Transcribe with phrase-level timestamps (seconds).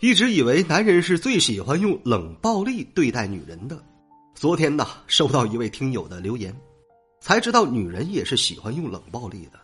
[0.00, 3.78] 一直以为男人是最喜欢用冷暴力对待女人的，
[4.34, 6.56] 昨天呢，收到一位听友的留言，
[7.20, 9.60] 才知道女人也是喜欢用冷暴力的，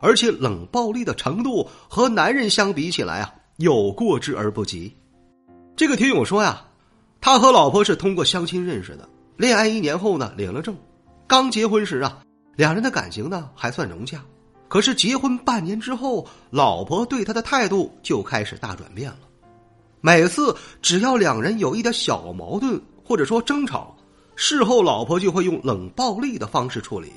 [0.00, 4.92] 而且冷暴力的程度和男人相比起来啊，有过之而不及。
[5.76, 6.66] 这个听友说呀，
[7.20, 9.08] 他和老婆是通过相亲认识的。
[9.36, 10.76] 恋爱一年后呢，领了证，
[11.28, 12.22] 刚结婚时啊，
[12.56, 14.20] 两人的感情呢还算融洽。
[14.66, 19.18] 可是结婚半年之后，老婆对他的态度就开始大转变了。
[20.06, 23.92] 每次只要两人有一点小矛盾或者说争吵，
[24.36, 27.10] 事后老婆就会用冷暴力的方式处理，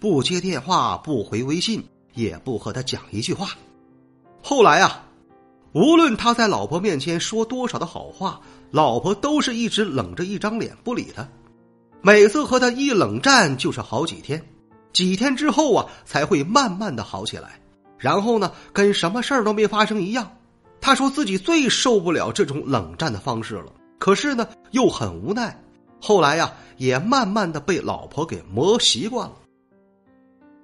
[0.00, 3.50] 不接电话，不回微信，也不和他讲一句话。
[4.42, 5.04] 后来啊，
[5.74, 11.28] 无论他在老婆面前说多少的好话，老婆都是一直冷着一张脸不理他。
[12.00, 14.42] 每次和他一冷战就是好几天，
[14.94, 17.60] 几天之后啊才会慢慢的好起来，
[17.98, 20.30] 然后呢跟什么事儿都没发生一样。
[20.82, 25.56] 他说自己最受不了这种冷战的方式了，可是呢又很无奈。
[26.00, 29.34] 后来呀也慢慢的被老婆给磨习惯了。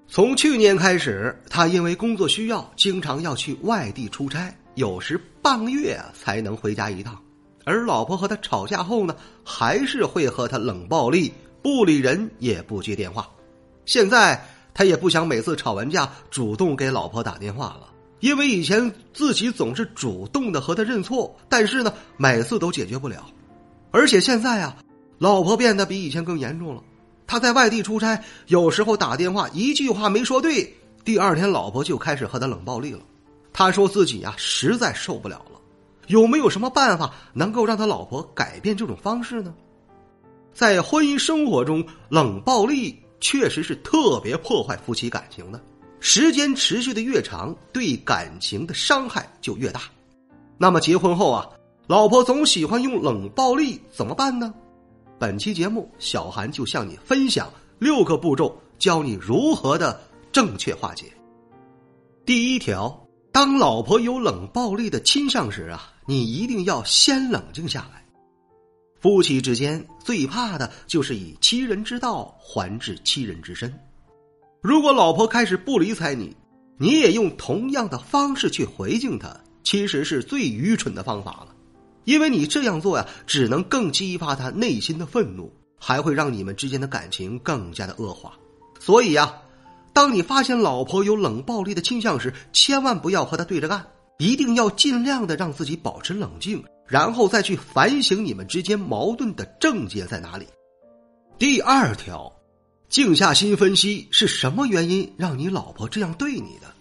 [0.09, 7.17] 从去年开始，他因为工作需要，经常要去外地出差，有时半个月才能回家一趟。
[7.65, 13.29] 而老婆和他吵架后呢，还是会和他冷暴力，不理人也不接电话。
[13.85, 17.89] 现在他也不想每次吵完架主动给老婆打电话了，
[18.21, 23.27] 因为以前自己总是主动的和他认错，但是呢每次都解决不了。
[23.91, 24.77] 而且现在啊，
[25.19, 26.83] 老婆变得比以前更严重了。
[27.27, 30.75] 他在外地出差，有时候打电话一句话没说对，
[31.05, 33.01] 第二天老婆就开始和他冷暴力了。
[33.53, 35.61] 他说自己呀实在受不了了。
[36.07, 39.55] 有没有什么办法能够让他老婆改变这种方式呢？
[40.55, 45.61] 在婚姻生活中，冷暴力确实是特别破坏夫妻感情的。
[46.01, 49.83] 时间持续的越长，对感情的伤害就越大。
[50.57, 51.49] 那么结婚后啊，
[51.87, 54.53] 老婆总喜欢用冷暴力，怎么办呢？
[55.19, 60.01] 本期节目，小韩就向你分享六个步骤，教你如何的
[60.31, 61.07] 正确化解。
[62.25, 63.05] 第一条。
[63.31, 68.05] 当老婆有冷暴力的倾向时啊，你一定要先冷静下来。
[69.01, 73.73] 夫妻之间最怕的就是以欺人之道还治欺人之身。
[74.69, 76.37] 如果老婆开始不理睬你，
[76.77, 79.35] 你也用同样的方式去回敬她，
[79.65, 81.55] 其实是最愚蠢的方法了。
[82.05, 88.35] 因为你这样做呀，只能更激发她内心的愤怒，还会让你们之间的感情更加的恶化。
[88.79, 89.33] 所以呀。
[89.95, 93.83] 当你发现老婆有冷暴力的倾向时，千万不要和她对着干，
[94.19, 100.47] 一定要尽量的让自己保持冷静，然后再去反省你们之间矛盾的症结在哪里。
[101.39, 102.31] 第二条，
[102.89, 106.75] 静下心分析是什么原因让你老婆这样对你的。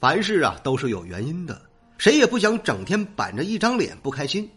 [0.00, 1.60] 凡事啊都是有原因的，
[1.98, 4.48] 谁也不想整天板着一张脸不开心。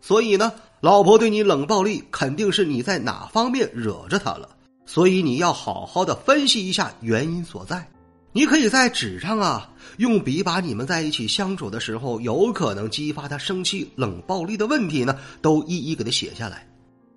[0.00, 4.48] 所以呢，老婆对你冷暴力，肯定是你在哪方面惹着她了。
[4.86, 7.86] 所以你要好好的分析一下原因所在。
[8.32, 16.68] 你可以在纸上啊，用笔把你们在一起相处的时候有可能激发她生气、冷暴力的问题呢，都一一给她写下来。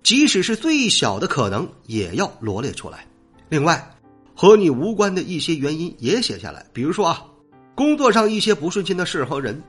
[0.02, 3.06] 即使是最小的可能，也要罗列出来。
[3.50, 3.94] 另外，
[4.34, 7.26] 和你无关的一些原因也写下来，比如说啊，
[7.74, 9.60] 工作上一些不顺心的事和人。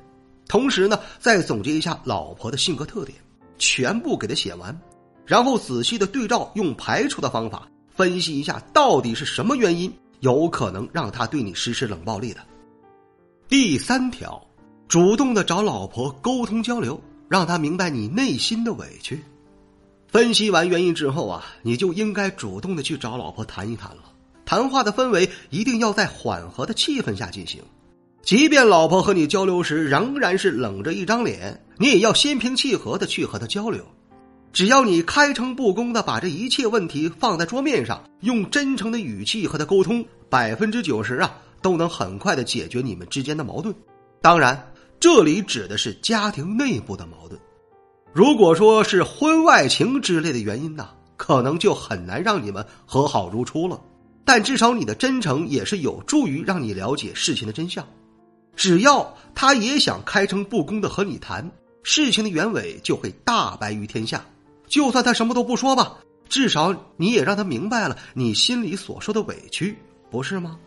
[0.48, 3.18] 同时呢，再总结一下老婆的性格特点，
[3.58, 4.80] 全部给他写完，
[5.26, 7.68] 然后仔细的对照，用排除的方法。
[7.90, 9.92] 分析一下到底是什么原因
[10.22, 12.40] 有可能让他对你实施冷暴力的。
[13.48, 14.42] 第三条，
[14.88, 19.22] 主动的找老婆沟通交流，让他明白你内心的委屈。
[20.12, 24.04] 分析完原因之后啊，你就应该主动的去找老婆谈一谈了。
[24.44, 27.62] 谈话的氛围一定要在缓和的气氛下进行，
[28.22, 33.86] 即便老婆和你交流时仍然是冷着一张脸，你也要心平气和的去和她交流。
[34.52, 43.74] 只要你开诚布公的把这一切问题放在桌面上，用真诚的语气和他沟通，百分之九十啊都能很快的解决你们之间的矛盾。
[44.22, 44.62] 当然，
[45.00, 47.40] 这里指的是家庭内部的矛盾。
[48.14, 53.80] 如果说是婚外情之类的原因呢，可能就很难让你们和好如初了。
[54.26, 57.86] 但至少你的真诚也是有助于让你了解事情的真相。
[58.56, 61.50] 只要他也想开诚布公的和你谈。
[61.84, 64.24] 事情的原委就会大白于天下。
[64.68, 65.98] 就算他什么都不说吧，
[66.30, 69.76] 至少你也让他明白了你心里所受的委屈，
[70.12, 70.60] 不是吗？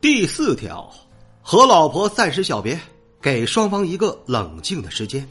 [0.00, 0.88] 第四条，
[1.42, 2.78] 和老婆暂时小别，
[3.20, 5.26] 给双方一个冷静的时间。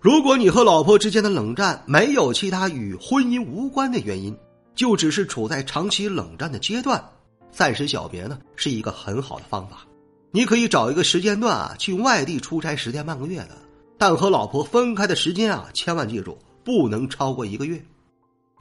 [0.00, 4.36] 如果你和老婆之间的冷战没有其他与婚姻无关的原因，
[4.76, 7.02] 就只是处在长期冷战的阶段，
[7.50, 9.84] 暂时小别呢是一个很好的方法。
[10.30, 13.58] 你可以找一个时间段啊，去外地出差十天半个月的，
[13.98, 17.82] 但和老婆分开的时间啊，千万记住不能超过一个月。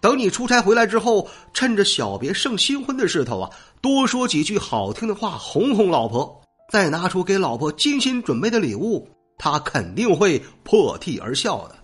[0.01, 3.49] 等你出差回来之后，趁着小别胜新婚的势头啊，
[3.79, 6.41] 多说几句好听的话，哄哄老婆，
[6.71, 9.07] 再拿出给老婆精心准备的礼物。
[9.37, 11.75] 他肯定会破涕而笑的。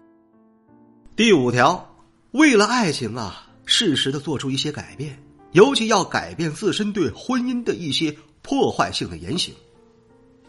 [1.15, 1.95] 第五条，
[2.31, 5.17] 为了爱情啊，适时的做出一些改变，
[5.51, 9.53] 尤其要改变自身对婚姻的一些破坏性的言行。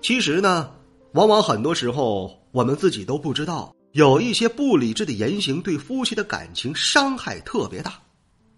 [0.01, 0.71] 其实呢，
[1.13, 8.01] 往往很多时候我们自己都不知道，有一些不理智的言行对夫妻的感情伤害特别大。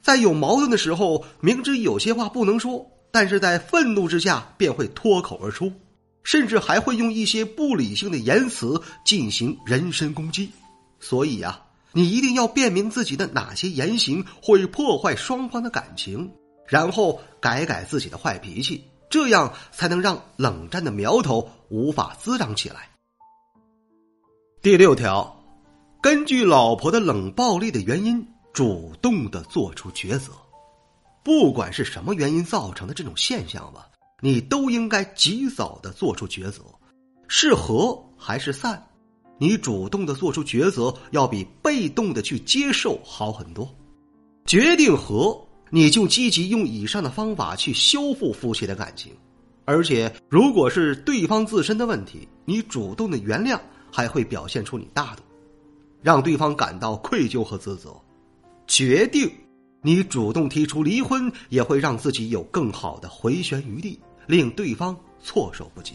[0.00, 5.72] 在有矛盾的时候，明知有些话不能说，但是在愤怒之下便会脱口而出。
[6.26, 10.50] 甚至还会用一些不理性的言辞进行人身攻击，
[10.98, 11.62] 所以呀，
[11.92, 16.28] 你一定要辨明自己的哪些言行会破坏双方的感情，
[16.66, 22.90] 然后改改自己的坏脾气，这样才能让冷战的苗头无法滋长起来。
[24.60, 25.40] 第六条，
[26.02, 30.32] 根据老婆的冷暴力的原因，主动的做出抉择，
[31.22, 33.86] 不管是什么原因造成的这种现象吧。
[34.22, 36.62] 你都应该及早的做出抉择，
[37.28, 38.82] 是和还是散？
[39.38, 43.68] 你主动的做出抉择，要比被动的去接受好很多。
[44.46, 45.38] 决定和，
[45.70, 49.12] 你就积极用以上的方法去修复夫妻的感情。
[49.66, 53.60] 而且，如果是对方自身的问题，你主动的原谅，
[53.92, 55.22] 还会表现出你大度，
[56.02, 57.94] 让对方感到愧疚和自责。
[58.66, 59.30] 决定。
[59.86, 63.96] 你主动提出离婚，也会让自己有更好的回旋余地，
[64.26, 65.92] 令对方措手不及。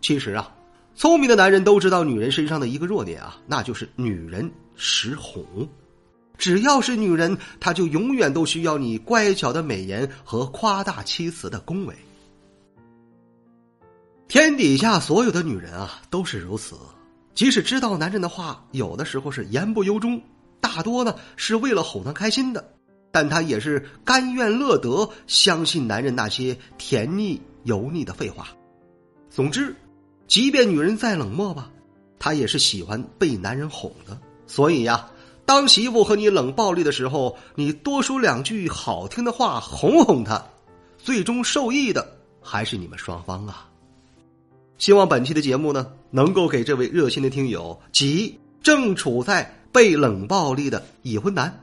[0.00, 0.54] 其实啊，
[0.94, 5.44] 聪明的男人都知道女人身上的一个弱点啊，那就是女人识哄。
[6.38, 11.96] 只要是女人，她就永远都需要你乖巧的美言和夸大其词的恭维。
[14.28, 16.76] 天底下所有的女人啊，都是如此。
[17.34, 20.22] 即使知道男人的话有的时候是言不由衷，
[20.60, 22.72] 大多呢是为了哄他开心的。
[23.16, 28.48] 但她也是甘愿乐得相信男人那些甜腻油腻的废话。
[29.30, 29.74] 总之，
[30.26, 31.70] 即便女人再冷漠吧，
[32.18, 34.20] 她也是喜欢被男人哄的。
[34.46, 35.08] 所以呀，
[35.46, 40.44] 当媳妇和你冷暴力的时候，你多说两句好听的话哄哄她，
[40.98, 43.66] 最终受益的还是你们双方啊。
[44.76, 51.62] 希望本期的节目呢，能够给这位热心的听友及正处在被冷暴力的已婚男。